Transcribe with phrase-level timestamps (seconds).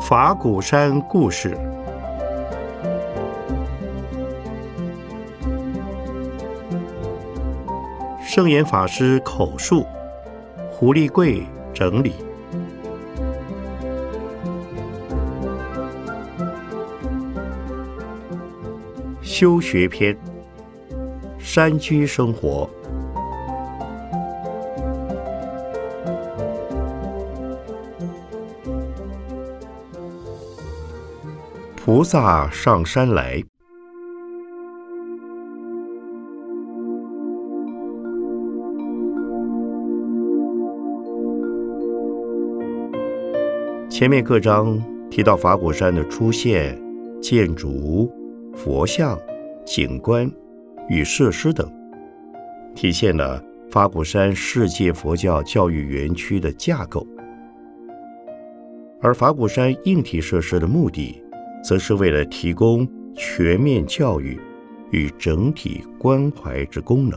[0.00, 1.58] 法鼓山故事。
[8.22, 9.84] 圣严法师口述，
[10.70, 11.44] 胡立贵
[11.74, 12.12] 整理。
[19.20, 20.16] 修学篇：
[21.54, 22.66] 山居生活。
[31.76, 33.44] 菩萨上山来。
[43.90, 46.82] 前面各章提到法果山的出现、
[47.20, 48.10] 建筑、
[48.54, 49.20] 佛像、
[49.66, 50.32] 景观
[50.92, 51.68] 与设施等，
[52.74, 57.06] 体现了法鼓山世界佛教教育园区的架构。
[59.00, 61.18] 而法鼓山硬体设施的目的。
[61.62, 64.36] 则是为了提供全面教育
[64.90, 67.16] 与整体关怀之功能，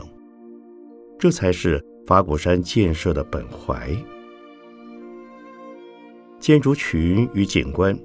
[1.18, 3.90] 这才是法鼓山建设的本怀。
[6.38, 7.98] 建筑群与景观，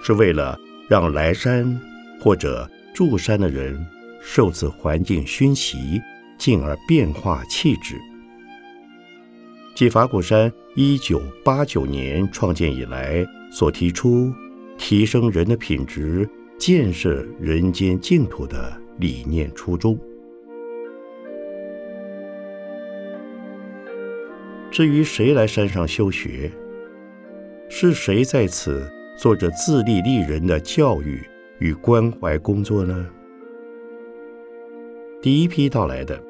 [0.00, 0.56] 是为了
[0.88, 1.76] 让来山
[2.20, 3.84] 或者住山的人
[4.22, 6.00] 受此环境熏习，
[6.38, 7.96] 进而变化气质。
[9.74, 14.32] 继法鼓山一九八九年创建以来所提出。
[14.80, 16.24] 提升人的品质，
[16.56, 19.98] 建设人间净土的理念初衷。
[24.70, 26.48] 至于谁来山上修学，
[27.68, 31.20] 是谁在此做着自立立人的教育
[31.58, 33.04] 与关怀工作呢？
[35.20, 36.22] 第一批到来的，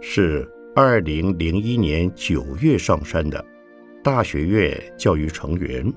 [0.00, 3.44] 是二零零一年九月上山的
[4.02, 5.92] 大学院教育成员。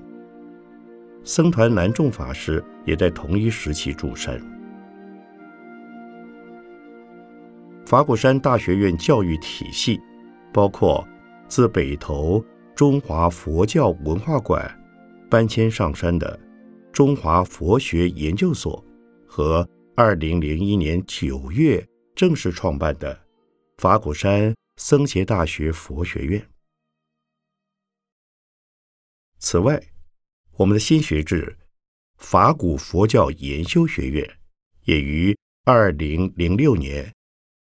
[1.24, 4.38] 僧团南众法师也在同一时期住山。
[7.86, 9.98] 法鼓山大学院教育体系，
[10.52, 11.02] 包括
[11.48, 12.44] 自北投
[12.74, 14.70] 中华佛教文化馆
[15.30, 16.38] 搬迁上山的
[16.92, 18.84] 中华佛学研究所，
[19.26, 21.82] 和二零零一年九月
[22.18, 23.28] 正式创办的
[23.76, 26.50] 法鼓山僧协大学佛学院。
[29.38, 29.80] 此外，
[30.54, 31.56] 我们的新学制
[32.16, 34.40] 法古佛教研修学院
[34.82, 37.14] 也于二零零六年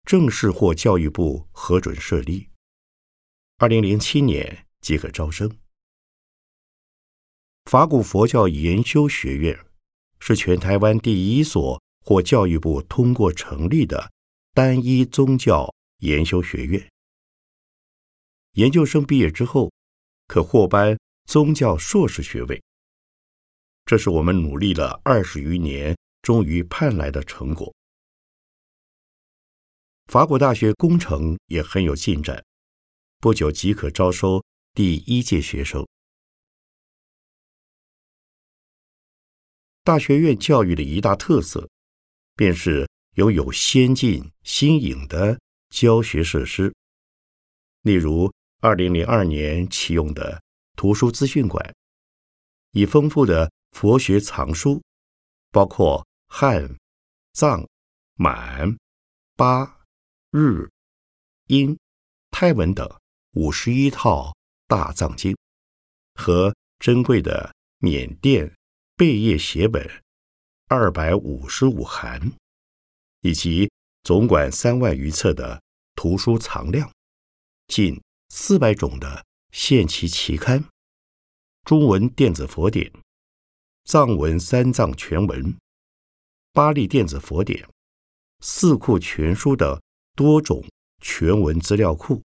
[0.05, 2.51] 正式获教育部核准设立，
[3.57, 5.51] 二零零七年即可招生。
[7.71, 9.59] 法古佛教研修学院
[10.21, 14.13] 是全台湾第一所获教育部通过成立的
[14.55, 16.93] 单一宗教研修学院，
[18.53, 19.73] 研究生毕业之后
[20.27, 22.63] 可获颁宗教硕士学位。
[23.87, 27.75] 这是我们努力了二十余年，终于盼来的成果。
[30.09, 32.45] 法国大学工程也很有进展，
[33.21, 35.83] 不久即可招收第一届学生。
[39.83, 41.67] 大学院教育的一大特色，
[42.37, 45.41] 便是拥有先进新颖的
[45.71, 46.75] 教学设施，
[47.83, 50.43] 例如二零零二年启用的
[50.77, 51.75] 图书资讯馆，
[52.73, 53.51] 以丰富的。
[53.73, 54.83] 佛学藏书
[55.51, 56.77] 包括汉、
[57.33, 57.67] 藏、
[58.17, 58.77] 满、
[59.35, 59.81] 巴、
[60.31, 60.69] 日、
[61.47, 61.75] 英、
[62.31, 62.87] 泰文等
[63.33, 64.37] 五十一套
[64.67, 65.35] 大藏经，
[66.15, 68.55] 和珍贵的缅甸
[68.95, 69.91] 贝叶写本
[70.69, 72.35] 二百五十五函，
[73.23, 73.71] 以及
[74.05, 75.61] 总管三万余册的
[75.95, 76.93] 图书藏量，
[77.67, 80.65] 近四百种的现期期刊，
[81.65, 82.93] 中文电子佛典。
[83.85, 85.57] 藏文三藏全文、
[86.53, 87.69] 巴利电子佛典、
[88.41, 89.83] 四库全书的
[90.15, 90.65] 多种
[91.01, 92.23] 全文资料库，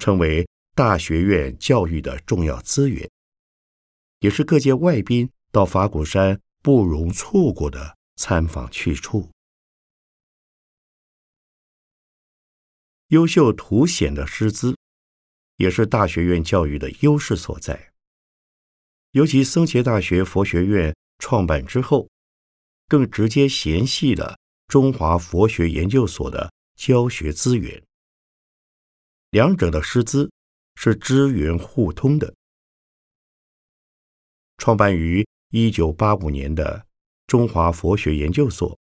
[0.00, 3.10] 成为大学院教育的重要资源，
[4.20, 9.28] 也是各界外宾到法鼓山不容错过的参访去处。
[13.08, 14.76] 优秀凸显的师资，
[15.56, 17.92] 也是大学院教育的优势所在。
[19.12, 22.10] 尤其僧伽大学佛学院创办之后，
[22.86, 27.82] 更直接联系了中华佛学研究所的教学资源，
[29.30, 30.30] 两者的师资
[30.74, 32.34] 是资源互通的。
[34.58, 36.86] 创办于一九八五年的
[37.26, 38.78] 中华佛学研究所，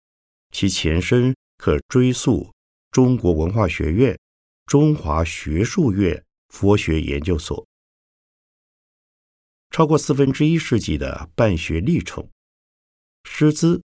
[0.51, 2.53] 其前身可追溯
[2.91, 4.19] 中国文化学院、
[4.65, 7.65] 中华学术院佛学研究所。
[9.69, 12.29] 超过四分之一世纪的办学历程，
[13.23, 13.81] 师资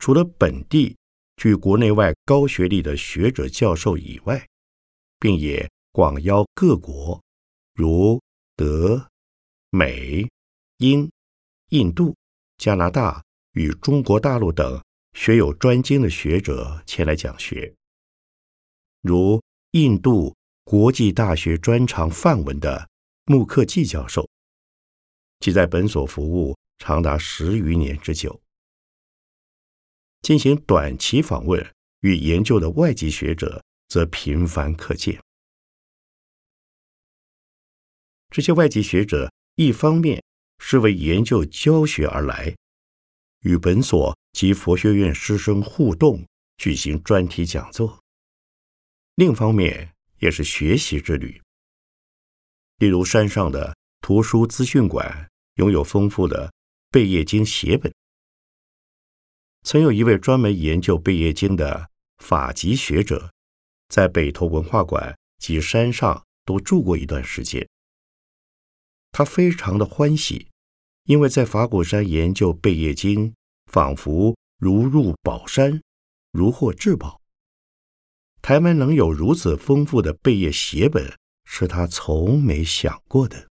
[0.00, 0.96] 除了本地
[1.36, 4.44] 具国内外高学历的学者教授以外，
[5.20, 7.22] 并也广邀各国，
[7.74, 8.20] 如
[8.56, 9.08] 德、
[9.70, 10.28] 美、
[10.78, 11.08] 英、
[11.68, 12.16] 印度、
[12.56, 13.22] 加拿大
[13.52, 14.82] 与中国大陆等
[15.12, 17.72] 学有专精的学者前来讲学，
[19.02, 19.42] 如
[19.72, 22.88] 印度国际大学专长范文的
[23.26, 24.28] 穆克季教授。
[25.40, 28.40] 即在本所服务长达十余年之久，
[30.22, 35.22] 进行短期访问与研究的外籍学者则频繁可见。
[38.30, 40.22] 这些外籍学者一方面
[40.58, 42.56] 是为研究教学而来，
[43.42, 48.00] 与本所及佛学院师生互动，举行专题讲座；
[49.18, 51.42] 另一方面也是学习之旅，
[52.76, 53.76] 例如山上的。
[54.00, 56.52] 图书资讯馆拥有丰富的
[56.88, 57.92] 贝叶经写本。
[59.64, 63.30] 曾有一位专门研究贝叶经的法籍学者，
[63.88, 67.68] 在北投文化馆及山上都住过一段时间。
[69.10, 70.46] 他非常的欢喜，
[71.04, 73.34] 因为在法鼓山研究贝叶经，
[73.66, 75.82] 仿佛如入宝山，
[76.30, 77.17] 如获至宝。
[78.48, 81.14] 台湾能有如此丰富的贝叶写本，
[81.44, 83.46] 是他从没想过的。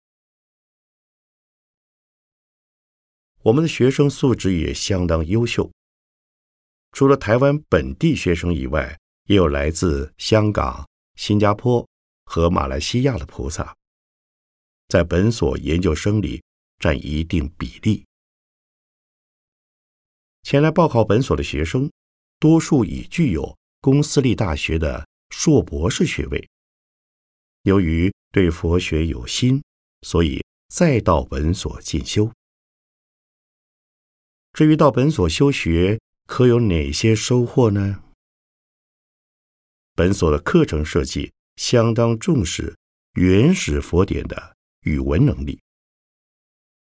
[3.43, 5.71] 我们的学生素质也相当优秀，
[6.93, 11.87] 除了台湾本地学生以外，也有来自香港、新加坡
[12.25, 13.77] 和马来西亚的菩萨，
[14.89, 16.43] 在本所研究生里
[16.79, 18.07] 占一定比例。
[20.43, 21.93] 前来报考本所的学生，
[22.41, 26.51] 多数已具有公私立大学的硕博士学位。
[27.63, 29.63] 由于对佛学有心，
[30.03, 32.29] 所以再到本所进修。
[34.53, 38.03] 至于到本所修学，可有哪些收获呢？
[39.95, 42.77] 本所的课程设计相当重视
[43.13, 45.61] 原始佛典的语文能力，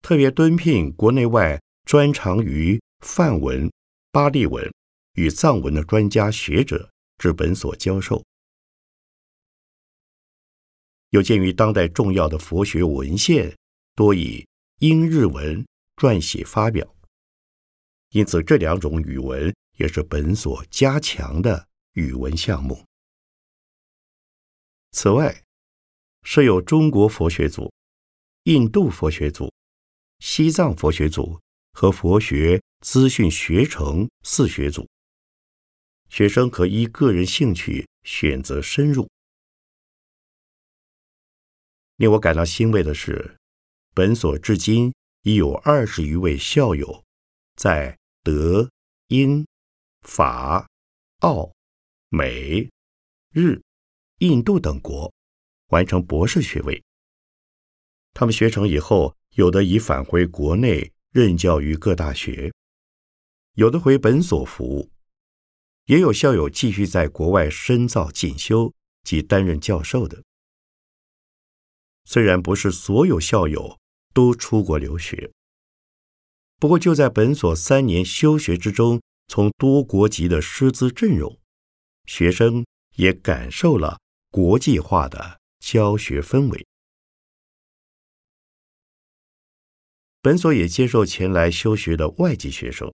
[0.01, 3.71] 特别敦聘国内外专长于梵文、
[4.11, 4.73] 巴利文
[5.17, 8.25] 与藏文的专家学者至本所教授。
[11.11, 13.57] 有鉴于当代重要的佛学文献
[13.95, 14.47] 多以
[14.81, 15.67] 英日文
[15.97, 16.87] 撰写发表。
[18.11, 22.85] 因此，这两种语文也是本所加强的语文项目。
[24.93, 25.43] 此外，
[26.23, 27.73] 设有中国佛学组、
[28.45, 29.53] 印度佛学组、
[30.21, 31.39] 西藏佛学组
[31.73, 34.89] 和佛学资讯学程四学组，
[36.17, 39.07] 学生可依个人兴趣选择深入。
[41.97, 43.37] 令我感到欣慰的是，
[43.93, 47.05] 本所至今已有二十余位校友
[47.57, 47.99] 在。
[48.23, 48.69] 德、
[49.07, 49.47] 英、
[50.01, 50.67] 法、
[51.21, 51.53] 澳、
[52.09, 52.69] 美、
[53.33, 53.61] 日、
[54.19, 55.13] 印度等国
[55.69, 56.83] 完成博士学位。
[58.15, 62.53] 他们学成以后，有的已返回国内任教于各大学，
[63.53, 64.91] 有的回本所服务，
[65.87, 70.23] 也有校友继续在国外深造进修及担任教授的。
[72.05, 73.79] 虽然不是所有校友
[74.13, 75.33] 都出国留学。
[76.59, 81.39] 不过，就在本所三年修学之中，从多国籍的师资阵容，
[82.07, 86.67] 学生也感受了国际化的教学氛围。
[90.23, 92.93] 本所也接受前来修学的外籍学生，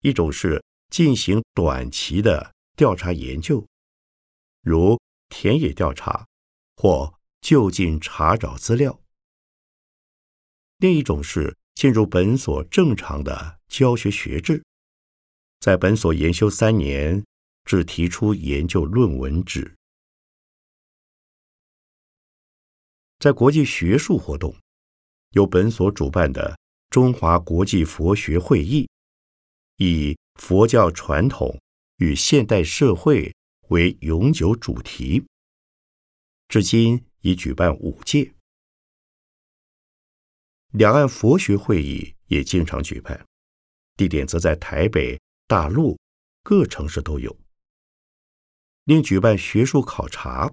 [0.00, 3.66] 一种是进行短期的调查研究，
[4.62, 6.26] 如田野调查
[6.76, 9.00] 或就近查找资料；
[10.78, 11.56] 另一种是。
[11.78, 14.64] 进入本所正常的教学学制，
[15.60, 17.24] 在本所研修三年，
[17.64, 19.76] 至提出研究论文止。
[23.20, 24.56] 在国际学术活动，
[25.30, 26.58] 由本所主办的
[26.90, 28.90] 中华国际佛学会议，
[29.76, 31.60] 以佛教传统
[31.96, 33.34] 与现代社会
[33.68, 35.26] 为永久主题，
[36.48, 38.32] 至今已举办五届。
[40.70, 43.26] 两岸佛学会议也经常举办，
[43.96, 45.98] 地点则在台北、大陆
[46.42, 47.36] 各城市都有。
[48.84, 50.50] 另举办学术考察，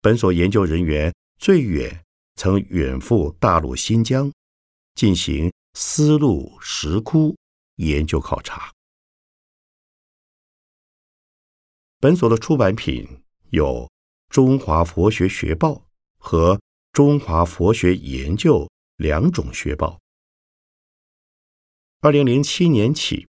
[0.00, 2.04] 本所研究人员最远
[2.36, 4.32] 曾远赴大陆新疆，
[4.94, 7.36] 进行丝路石窟
[7.80, 8.72] 研究考察。
[11.98, 13.86] 本所的出版品有
[14.28, 15.68] 《中华佛学学报》
[16.18, 16.56] 和
[16.92, 18.64] 《中华佛学研究》
[18.96, 19.98] 两种学报。
[22.00, 23.28] 二零零七年起，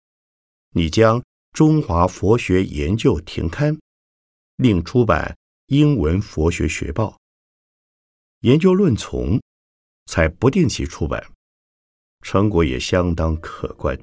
[0.72, 1.20] 你将
[1.52, 3.78] 《中华佛学研究》停刊，
[4.56, 7.20] 另出版英文佛学学报、
[8.42, 9.42] 研究论丛，
[10.06, 11.22] 才不定期出版，
[12.22, 13.98] 成果也相当可观。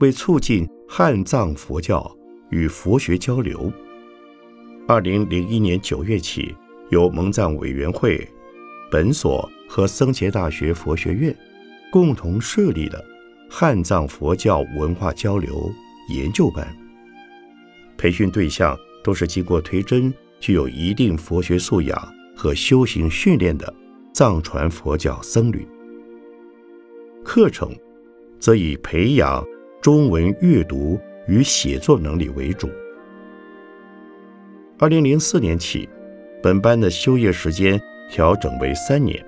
[0.00, 2.16] 为促进汉藏佛教
[2.50, 3.72] 与佛学交流，
[4.86, 6.54] 二零零一年九月起。
[6.90, 8.26] 由蒙藏委员会、
[8.90, 11.36] 本所和僧伽大学佛学院
[11.92, 13.04] 共同设立的
[13.50, 15.70] 汉藏佛教文化交流
[16.08, 16.66] 研究班，
[17.98, 18.74] 培训对象
[19.04, 23.70] 都是经过推甄、具有一定佛学素养和修行训练的
[24.14, 25.68] 藏传佛教僧侣。
[27.22, 27.70] 课程
[28.40, 29.44] 则以培养
[29.80, 32.68] 中文阅读与写作能力为主。
[34.78, 35.88] 二零零四年起。
[36.40, 39.20] 本班的修业时间调整为三年，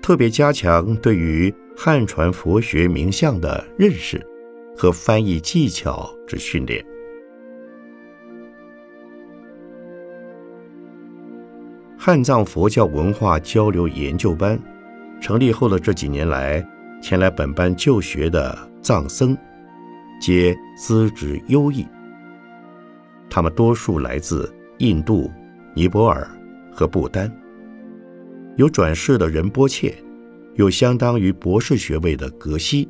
[0.00, 4.18] 特别加强对于汉传佛学名相的认识
[4.74, 6.82] 和翻译技巧之训练。
[11.98, 14.58] 汉藏佛教文化交流研究班
[15.20, 16.66] 成立后的这几年来，
[17.00, 19.36] 前来本班就学的藏僧
[20.20, 21.86] 皆资质优异，
[23.28, 25.30] 他们多数来自印度。
[25.72, 26.28] 尼泊尔
[26.72, 27.32] 和不丹
[28.56, 29.94] 有转世的仁波切，
[30.56, 32.88] 有相当于博士学位的格西，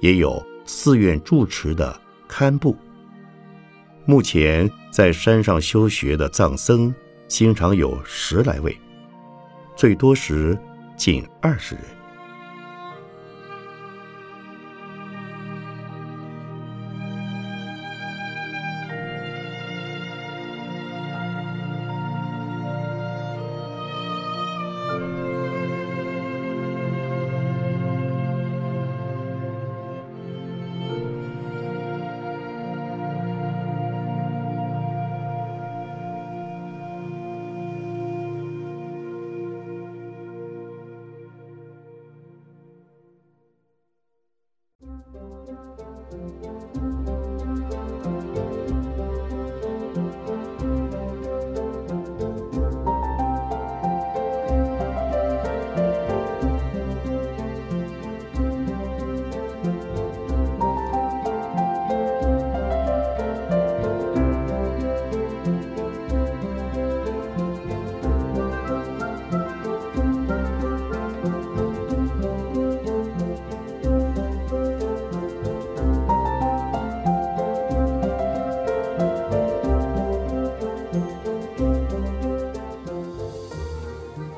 [0.00, 1.98] 也有寺院住持的
[2.28, 2.76] 堪布。
[4.04, 6.94] 目前在山上修学的藏僧，
[7.26, 8.78] 经常有十来位，
[9.74, 10.56] 最多时
[10.98, 11.84] 近二十人。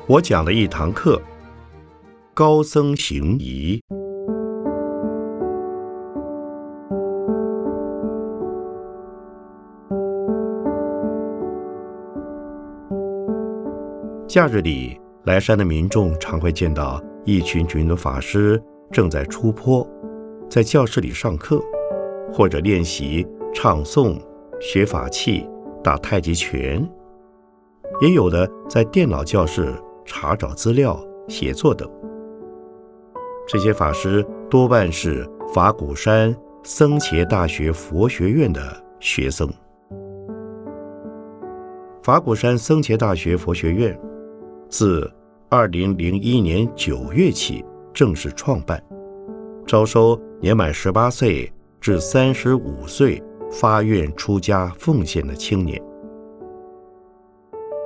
[0.09, 1.21] 我讲了一堂课，
[2.33, 3.77] 高僧行仪。
[14.29, 19.85] 假日里来山的民众常会见到一群群的法师正在出坡，
[20.49, 21.61] 在教室里上课，
[22.31, 24.17] 或者练习唱诵、
[24.61, 25.45] 学法器、
[25.83, 26.89] 打太极拳，
[27.99, 29.75] 也有的在电脑教室。
[30.07, 31.87] 查找资料、写作等，
[33.47, 38.61] 这些法师多半是法鼓山僧伽大学佛学院的
[38.99, 39.47] 学生。
[42.01, 43.99] 法鼓山僧伽大学佛学院
[44.69, 45.11] 自
[45.49, 48.81] 二零零一年九月起正式创办，
[49.67, 53.21] 招收年满十八岁至三十五岁
[53.51, 55.81] 发愿出家奉献的青年。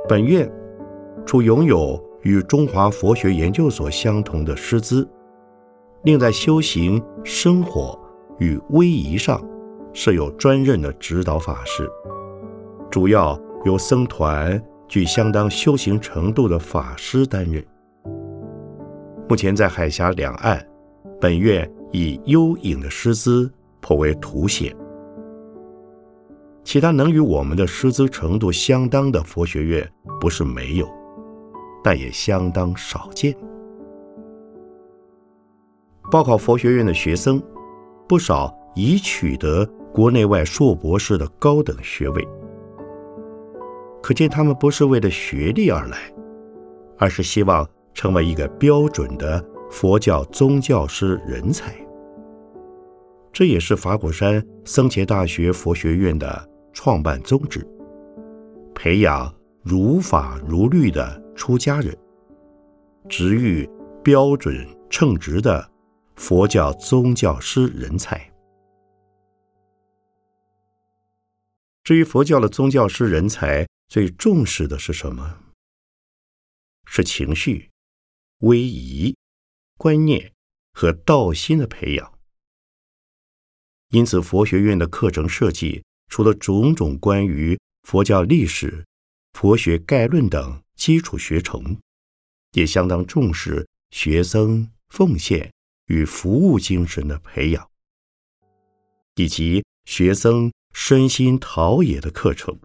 [0.07, 0.51] 本院
[1.25, 5.07] 除拥有与中华佛学研究所相同的师资，
[6.03, 7.99] 另在修行、生活
[8.39, 9.41] 与威仪上
[9.93, 11.89] 设有专任的指导法师，
[12.89, 17.63] 主要由僧团具相当修行程度的法师担任。
[19.27, 20.63] 目前在海峡两岸，
[21.19, 24.75] 本院以幽隐的师资颇为凸显。
[26.63, 30.87] 其他能与我们的师资程度相当的佛学院不是没有。
[31.83, 33.35] 但也相当少见。
[36.11, 37.41] 报考佛学院的学生，
[38.07, 42.27] 不少已取得国内外硕博士的高等学位，
[44.01, 45.97] 可见他们不是为了学历而来，
[46.97, 51.73] 而是希望成为一个标准的佛教宗教师人才。
[53.31, 57.65] 这也是法鼓山僧伽大学佛学院的创办宗旨：
[58.75, 59.33] 培养
[59.63, 61.97] 如法如律的出家人，
[63.09, 63.67] 直育
[64.03, 64.55] 标准
[64.91, 65.71] 称职的
[66.15, 68.31] 佛教宗教师人才。
[71.83, 75.39] 至于佛教的宗教师人才，最重视的是什么？
[76.85, 77.71] 是情绪、
[78.41, 79.17] 威仪、
[79.79, 80.33] 观念
[80.73, 82.19] 和道心的培养。
[83.89, 88.85] 因此，佛学院的课程设计除了种种关于佛教历史、
[89.33, 91.79] 佛学概论等基础学程，
[92.53, 95.53] 也相当重视学生奉献
[95.85, 97.69] 与服务精神的培养，
[99.13, 102.59] 以及学生身心陶冶的课程。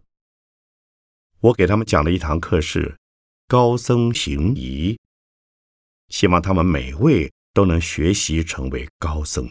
[1.40, 2.96] 我给他们讲了一堂课是
[3.46, 4.98] 高僧行仪，
[6.08, 9.46] 希望他们每位都能学习成为高僧。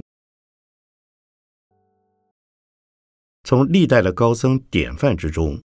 [3.43, 5.61] 从历代的高僧典范之中，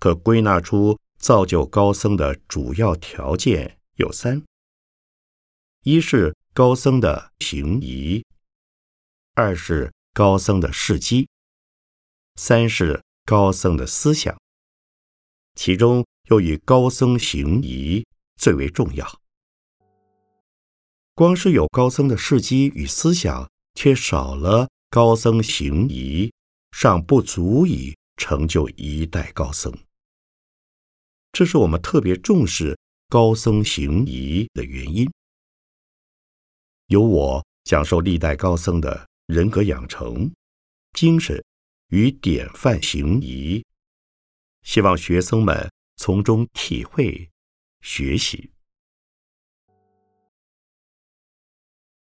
[0.00, 4.44] 可归纳出造就高僧的主要条件有三：
[5.82, 8.24] 一是高僧的行仪，
[9.34, 11.28] 二是高僧的事迹，
[12.36, 14.40] 三是高僧的思想。
[15.56, 18.06] 其中又以高僧行仪
[18.36, 19.20] 最为重要。
[21.16, 26.32] 光是有高僧的事迹与思想，却少了高僧行仪。
[26.70, 29.76] 尚不足以成就一代高僧，
[31.38, 32.78] 这是我们特别重视
[33.10, 35.06] 高僧行仪的原因。
[36.86, 40.32] 由我讲授历代高僧的人格养成、
[40.94, 41.44] 精神
[41.88, 43.62] 与典范行仪，
[44.62, 47.28] 希望学生们从中体会、
[47.82, 48.50] 学习。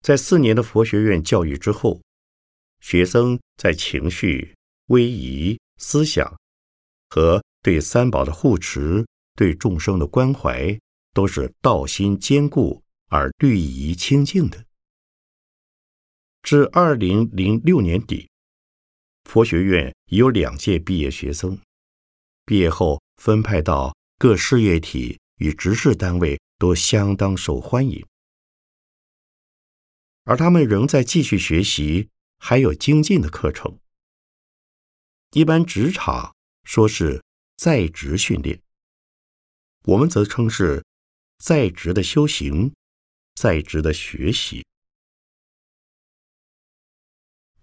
[0.03, 1.99] 在四年的佛学院教育之后。
[2.79, 4.53] 学生在情绪、
[4.89, 6.39] 威仪、思想
[7.09, 9.03] 和对三宝的护持、
[9.37, 10.77] 对众生的关怀，
[11.13, 14.65] 都是道心坚固而律仪清净的。
[16.41, 18.29] 至二零零六年底，
[19.23, 21.57] 佛学院已有两届毕业学生，
[22.45, 28.05] 毕业后分派到各事业体与执事单位，都相当受欢迎。
[30.23, 32.09] 而他们仍在继续学习。
[32.39, 33.79] 还有精进的课程，
[35.31, 37.23] 一般职场说是
[37.57, 38.61] 在职训练，
[39.87, 40.83] 我们则称是
[41.37, 42.73] 在职的修行，
[43.35, 44.65] 在职的学习。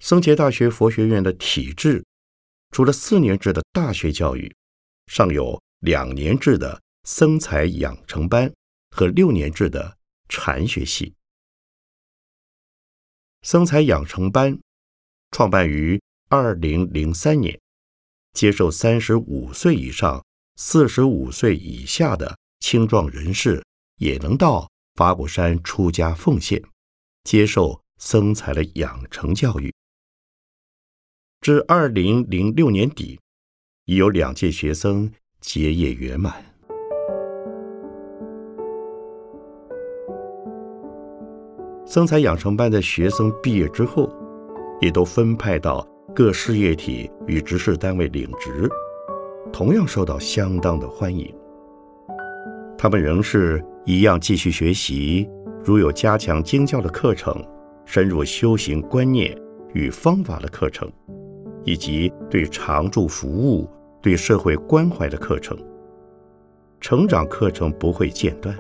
[0.00, 2.02] 僧伽大学佛学院的体制，
[2.70, 4.50] 除了四年制的大学教育，
[5.06, 8.50] 尚有两年制的僧才养成班
[8.90, 9.98] 和六年制的
[10.30, 11.14] 禅学系。
[13.42, 14.58] 僧才养成班
[15.30, 17.60] 创办于二零零三年，
[18.32, 20.24] 接受三十五岁以上、
[20.56, 23.60] 四十五岁以下的青壮人士
[23.96, 26.62] 也能到法鼓山出家奉献，
[27.24, 29.74] 接受僧才的养成教育。
[31.40, 33.18] 至二零零六年底，
[33.86, 36.44] 已有两届学生结业圆满。
[41.84, 44.08] 僧才养成班的学生毕业之后，
[44.80, 48.70] 也都分派到各事业体与执事单位领职，
[49.54, 51.32] 同样受到相当的欢迎。
[52.76, 55.30] 他们仍是一样继续学习，
[55.62, 57.32] 如有加强经教的课程、
[57.84, 59.32] 深入修行观念
[59.72, 60.90] 与方法的课程，
[61.62, 63.70] 以及对常住服务、
[64.02, 65.56] 对社会关怀的课程，
[66.80, 68.52] 成长课程不会间断。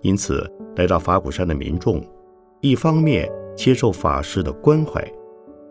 [0.00, 2.02] 因此，来到法鼓山的民众，
[2.62, 5.06] 一方面接受法师的关怀，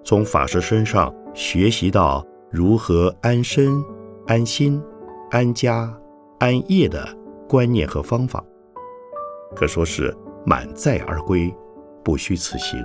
[0.04, 3.84] 从法师身上学习到如何安身、
[4.26, 4.82] 安心、
[5.32, 5.94] 安家、
[6.40, 7.06] 安业的
[7.48, 8.44] 观念和方法，
[9.56, 11.54] 可说是满载而归，
[12.04, 12.80] 不虚此行。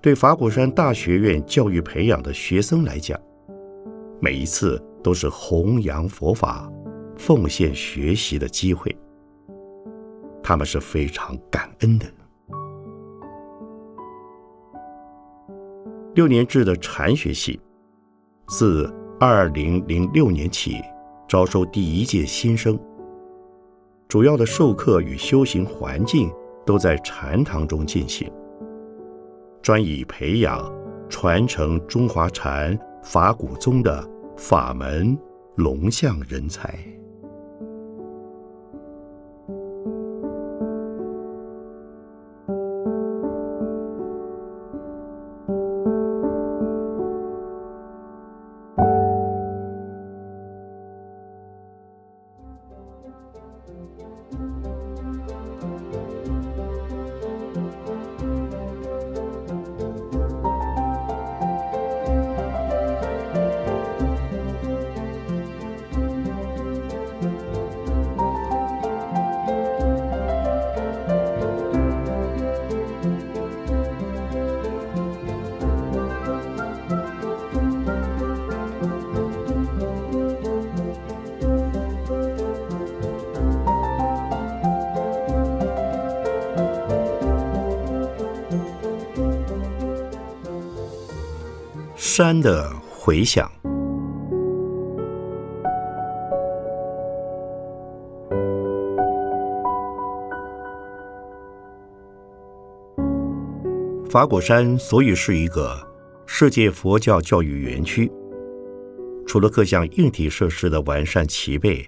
[0.00, 3.18] 对法鼓山大学院教育培养的学生来讲，
[4.20, 6.70] 每一次都是弘扬佛法、
[7.16, 8.94] 奉献学习的机会。
[10.42, 12.06] 他们是非常感恩的。
[16.14, 17.58] 六年制的禅学系，
[18.46, 20.80] 自二零零六年起
[21.26, 22.78] 招收第一届新生，
[24.06, 26.30] 主要的授课与修行环境
[26.64, 28.30] 都在禅堂中进行，
[29.60, 30.72] 专以培养、
[31.08, 35.18] 传承中华禅法古宗的法门
[35.56, 36.78] 龙象人才。
[92.16, 93.50] 山的回响。
[104.08, 105.76] 法果山所以是一个
[106.24, 108.08] 世界佛教教育园区，
[109.26, 111.84] 除了各项硬体设施的完善齐备，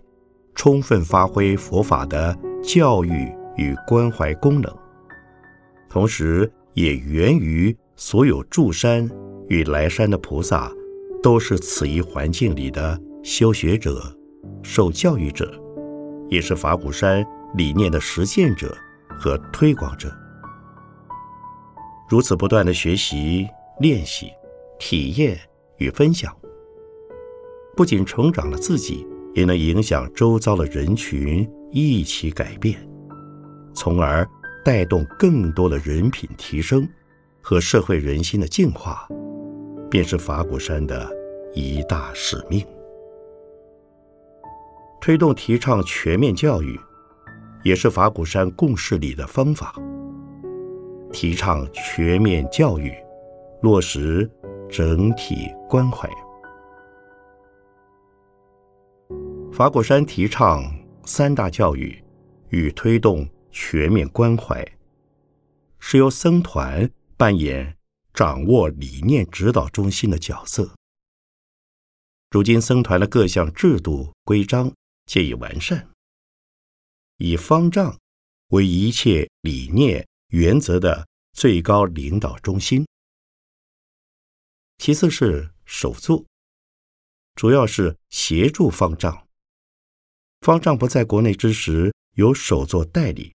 [0.56, 4.76] 充分发挥佛法的教育与关怀功能，
[5.88, 9.08] 同时也源于所有住山
[9.48, 10.72] 与来山的菩萨
[11.22, 14.16] 都是此一环境里的修学者、
[14.62, 15.52] 受教育者，
[16.28, 18.76] 也是法鼓山理念的实践者
[19.08, 20.12] 和推广者。
[22.08, 23.46] 如此不断的学习、
[23.80, 24.30] 练习、
[24.78, 25.38] 体验
[25.78, 26.34] 与分享，
[27.76, 32.78] 不仅成长了自己，也能影响周遭的人群一起改变，
[33.74, 34.28] 从而
[34.64, 36.88] 带动更多的人品提升
[37.42, 39.08] 和社会人心的净化，
[39.90, 41.08] 便是法鼓山的
[41.52, 42.66] 一大使命。
[45.00, 46.80] 推动提倡全面教育，
[47.62, 49.74] 也是法鼓山共事里的方法。
[51.12, 52.92] 提倡全面教育，
[53.62, 54.28] 落实
[54.68, 56.10] 整体关怀。
[59.52, 60.64] 法鼓山提倡
[61.04, 62.02] 三大教育
[62.48, 64.66] 与推动全面关怀，
[65.78, 67.75] 是由僧团扮演
[68.16, 70.74] 掌握理念指导中心的角色。
[72.30, 74.72] 如今僧团的各项制度规章
[75.04, 75.88] 皆已完善，
[77.18, 77.96] 以方丈
[78.48, 80.08] 为一切理念。
[80.30, 82.84] 原则的最高领导中心，
[84.76, 86.26] 其次是首座，
[87.36, 89.28] 主要是协助方丈。
[90.40, 93.32] 方丈不在国内之时，由首座代理。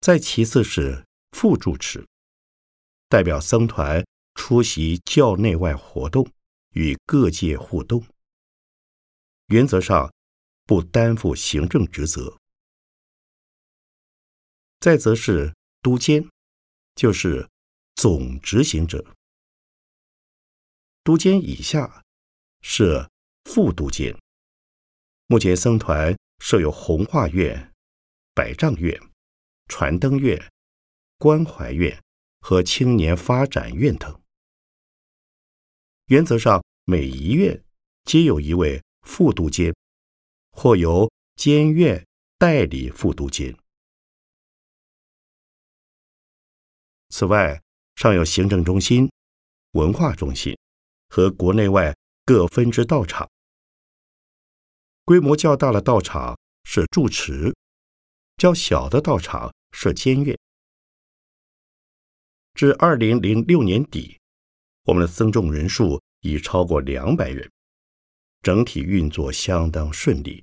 [0.00, 2.06] 再其次是副主持，
[3.08, 6.28] 代表僧团出席教内外活动，
[6.72, 8.04] 与各界互动。
[9.46, 10.12] 原则上
[10.64, 12.36] 不担负行政职责。
[14.80, 15.52] 再则是。
[15.82, 16.28] 督监
[16.96, 17.48] 就是
[17.94, 19.06] 总执行者，
[21.04, 22.02] 督监以下
[22.60, 23.08] 设
[23.44, 24.18] 副督监。
[25.28, 27.72] 目前僧团设有弘化院、
[28.34, 29.00] 百丈院、
[29.68, 30.50] 传灯院、
[31.18, 32.02] 关怀院
[32.48, 34.22] 和青年发展院等。
[36.06, 37.60] 原则上，每一院
[38.04, 39.74] 皆有一位副督监，
[40.52, 42.06] 或由监院
[42.38, 43.52] 代理副督监。
[47.08, 47.60] 此外，
[47.96, 49.10] 尚有行政中心、
[49.72, 50.56] 文化中心
[51.08, 51.92] 和国内外
[52.24, 53.28] 各分支道场。
[55.04, 57.52] 规模较大的道场是住持，
[58.36, 60.38] 较小的道场设监院。
[62.56, 64.18] 至二零零六年底，
[64.86, 67.48] 我们的僧众人数已超过两百人，
[68.42, 70.42] 整体运作相当顺利，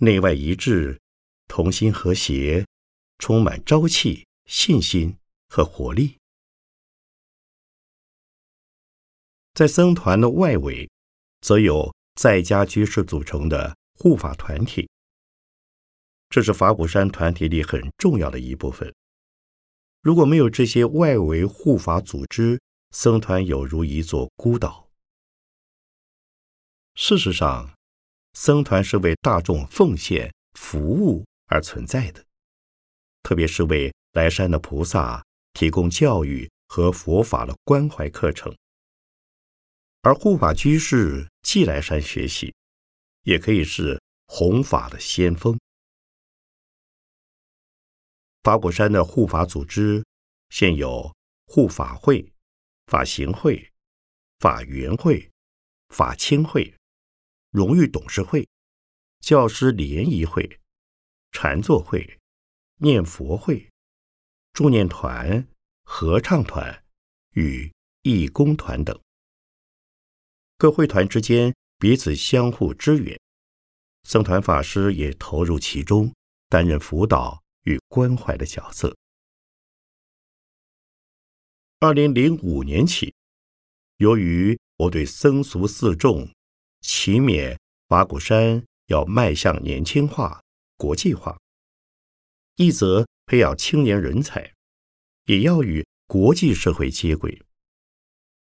[0.00, 1.00] 内外一致，
[1.48, 2.66] 同心和谐，
[3.18, 5.16] 充满朝气、信心。
[5.48, 6.18] 和活力，
[9.54, 10.90] 在僧团的外围，
[11.40, 14.90] 则有在家居士组成的护法团体。
[16.28, 18.92] 这是法鼓山团体里很重要的一部分。
[20.06, 22.60] 如果没有这些外围护法组织，
[22.92, 24.88] 僧团有如一座孤岛。
[26.94, 27.74] 事实上，
[28.34, 32.24] 僧团是为大众奉献服务而存在的，
[33.24, 35.20] 特别是为来山的菩萨。
[35.54, 38.56] 提供教育和佛法的关怀课程，
[40.02, 42.54] 而护法居士既来山学习，
[43.22, 45.58] 也可以是弘法的先锋。
[48.46, 50.04] 法鼓山的护法组织
[50.50, 51.12] 现有
[51.46, 52.32] 护法会、
[52.86, 53.72] 法行会、
[54.38, 55.28] 法缘会、
[55.88, 56.72] 法亲会、
[57.50, 58.48] 荣誉董事会、
[59.18, 60.60] 教师联谊会、
[61.32, 62.20] 禅坐会、
[62.76, 63.68] 念佛会。
[64.52, 65.48] 助念团、
[65.82, 66.84] 合唱团
[67.32, 68.96] 与义工团等，
[70.56, 73.18] 各会团之间彼此相互支援，
[74.04, 76.14] 僧团法师也投入其中，
[76.48, 78.96] 担任辅导与关怀的角色。
[81.78, 83.14] 二零零五年起，
[83.98, 86.28] 由于我对僧俗四众
[86.80, 90.42] 祈勉法鼓山要迈向年轻化、
[90.76, 91.38] 国际化，
[92.56, 93.06] 一则。
[93.28, 94.54] 培养青年人才，
[95.24, 97.42] 也要与国际社会接轨。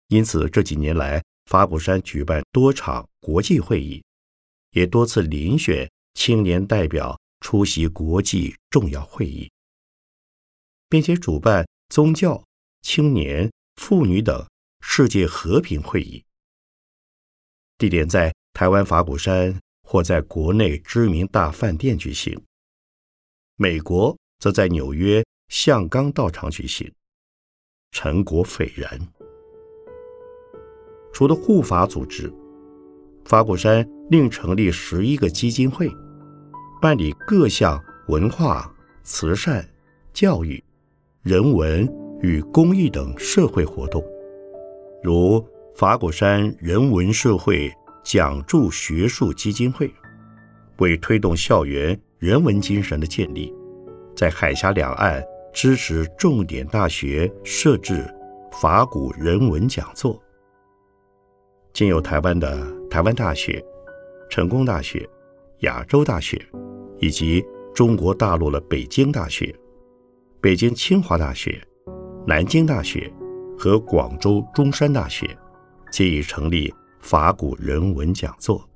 [0.07, 4.01] 因此，这几年来，法鼓山举办多场国际会议，
[4.71, 9.51] 也多次遴选青年代表出席国际重要会议，
[10.89, 12.43] 并且主办宗教、
[12.81, 14.45] 青年、妇女等
[14.81, 16.23] 世界和平会议，
[17.77, 22.41] 地点在台湾法鼓山或在国内知名大饭店举行。
[23.55, 26.91] 美国则在纽约象刚道场举行，
[27.91, 28.99] 成果斐然。
[31.11, 32.31] 除了护法组织，
[33.25, 35.89] 法鼓山另成立十一个基金会，
[36.81, 39.67] 办理各项文化、慈善、
[40.13, 40.63] 教育、
[41.23, 41.85] 人文
[42.21, 44.01] 与公益等社会活动，
[45.03, 47.69] 如法鼓山人文社会
[48.01, 49.93] 讲助学术基金会，
[50.77, 53.53] 为推动校园人文精神的建立，
[54.15, 55.21] 在海峡两岸
[55.53, 58.05] 支持重点大学设置
[58.53, 60.17] 法鼓人文讲座。
[61.73, 63.61] 经由台湾的台湾大学、
[64.29, 65.07] 成功大学、
[65.59, 66.41] 亚洲大学，
[66.99, 69.53] 以及中国大陆的北京大学、
[70.41, 71.61] 北京清华大学、
[72.25, 73.11] 南京大学
[73.57, 75.37] 和广州中山大学，
[75.91, 78.67] 皆已成立法古人文讲座，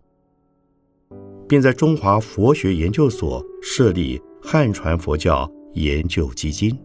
[1.47, 6.77] 并在中华佛学研究所设立汉传佛教研究基金。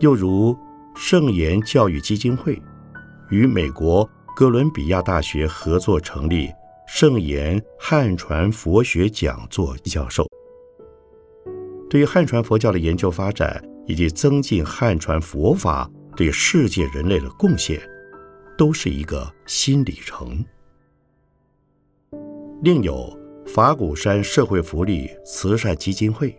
[0.00, 0.56] 又如
[0.94, 2.60] 圣言教育基金会。
[3.30, 6.50] 与美国哥伦比亚大学合作成立
[6.92, 10.26] 圣言汉传佛学讲座教授，
[11.88, 17.80] 对于汉传佛教的研究发展以及增进汉传佛法对世界人类的贡献，
[18.58, 20.44] 都是一个新里程。
[22.62, 26.36] 另有法鼓山社会福利慈善基金会，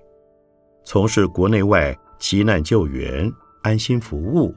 [0.84, 3.32] 从事国内外急难救援、
[3.64, 4.54] 安心服务。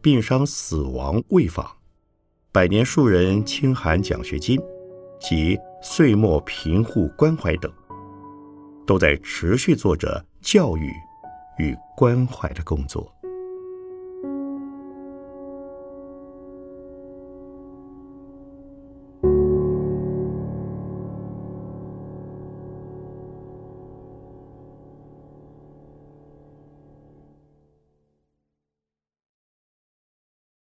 [0.00, 1.66] 病伤死亡慰访、
[2.52, 4.60] 百年树人清寒奖学金
[5.26, 7.72] 及岁末贫户关怀等，
[8.86, 10.92] 都在持续做着教育
[11.56, 13.10] 与关怀的工作。